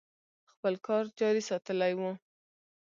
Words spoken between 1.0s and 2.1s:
جاري ساتلی و.